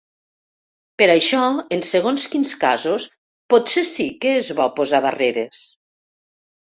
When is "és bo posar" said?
4.39-5.07